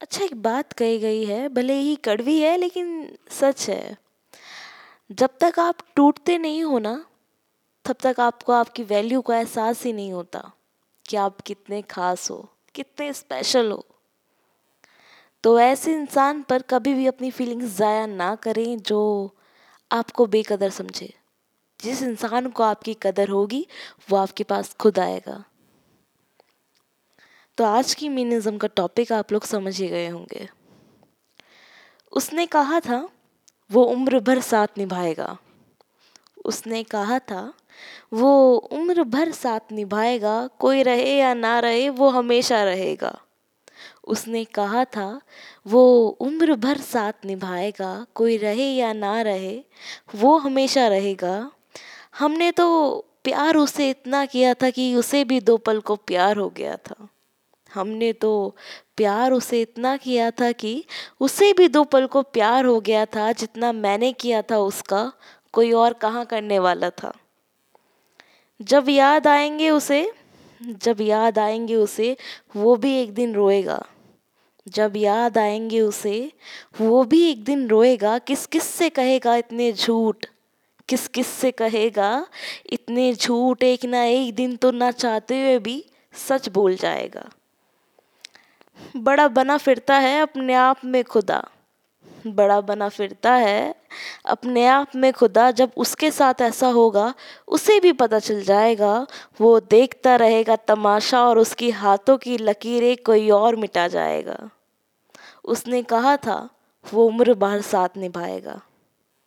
[0.00, 3.96] अच्छा एक बात कही गई है, भले ही कड़वी है, लेकिन सच है।
[5.12, 7.06] जब तक आप टूटते नहीं हो ना,
[7.84, 10.52] तब तक आपको आपकी वैल्यू का एहसास ही नहीं होता
[11.08, 13.84] कि आप कितने खास हो, कितने स्पेशल हो।
[15.44, 19.30] तो ऐसे इंसान पर कभी भी अपनी फीलिंग्स ज़ाया ना करें जो
[19.92, 21.14] आपको बेकदर समझे।
[21.80, 23.66] जिस इंसान को आपकी कदर होगी,
[24.10, 25.44] वो आपके पास खुद आएगा।
[27.58, 30.48] तो आज की मीनिज्म का टॉपिक आप लोग समझ ही गए होंगे।
[32.12, 33.08] उसने कहा था,
[33.72, 35.36] वो उम्र भर साथ निभाएगा।
[36.44, 37.54] उसने कहा था,
[38.12, 43.20] वो उम्र भर साथ निभाएगा, कोई रहे या ना रहे, वो हमेशा रहेगा।
[44.04, 45.20] उसने कहा था,
[45.66, 49.64] वो उम्र भर साथ निभाएगा, कोई रहे या ना रहे,
[50.14, 51.50] वो हमेशा रहेगा।
[52.18, 56.48] हमने तो प्यार उसे इतना किया था कि उसे भी दो पल को प्यार हो
[56.48, 57.08] गया था।
[57.76, 58.56] हमने तो
[58.96, 60.84] प्यार उसे इतना किया था कि
[61.20, 65.12] उसे भी दो पल को प्यार हो गया था जितना मैंने किया था उसका,
[65.52, 67.12] कोई और कहाँ करने वाला था?
[68.62, 70.12] जब याद आएँगे उसे,
[70.62, 72.16] जब याद आएँगे उसे,
[72.56, 73.86] वो भी एक दिन रोएगा।
[74.68, 76.32] जब याद आएँगे उसे,
[76.80, 80.26] वो भी एक दिन रोएगा। किस किस से कहेगा इतने झूठ?
[80.88, 82.26] किस किस से कहेगा
[82.70, 83.62] इतने झूठ?
[83.62, 85.84] एक ना एक दिन तो ना चाहते हुए भी
[86.28, 87.30] सच बोल जाएगा।
[88.96, 91.48] बड़ा बना फिरता है अपने आप में खुदा।
[92.26, 93.74] बड़ा बना फिरता है
[94.26, 97.14] अपने आप में खुदा। जब उसके साथ ऐसा होगा,
[97.48, 99.06] उसे भी पता चल जाएगा।
[99.40, 104.50] वो देखता रहेगा तमाशा और उसकी हाथों की लकीरें कोई और मिटा जाएगा।
[105.44, 106.50] उसने कहा था,
[106.94, 108.60] वो उम्र भर साथ निभाएगा।